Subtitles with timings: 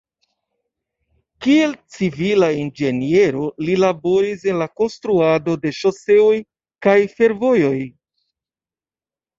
[1.45, 6.35] Kiel civila inĝeniero li laboris en la konstruado de ŝoseoj
[6.89, 7.77] kaj fervojoj.